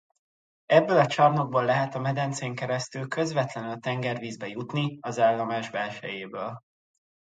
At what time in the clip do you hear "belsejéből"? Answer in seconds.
5.69-6.57